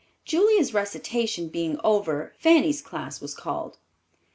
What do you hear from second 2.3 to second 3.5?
Fanny's class was